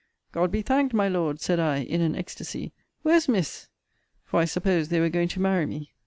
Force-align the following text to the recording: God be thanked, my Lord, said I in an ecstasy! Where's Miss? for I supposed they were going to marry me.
God 0.31 0.49
be 0.51 0.63
thanked, 0.63 0.95
my 0.95 1.07
Lord, 1.07 1.39
said 1.39 1.59
I 1.59 1.81
in 1.81 2.01
an 2.01 2.15
ecstasy! 2.15 2.71
Where's 3.03 3.29
Miss? 3.29 3.67
for 4.25 4.39
I 4.39 4.45
supposed 4.45 4.89
they 4.89 4.99
were 4.99 5.09
going 5.09 5.27
to 5.27 5.39
marry 5.39 5.67
me. 5.67 5.93